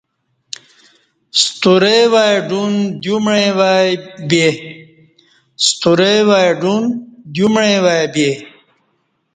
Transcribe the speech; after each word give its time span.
سطرے 1.41 1.97
وای 2.11 2.35
ڈون 2.49 2.73
دیو 7.43 7.53
میع 7.53 7.79
وای 7.85 8.05
بے 8.13 8.29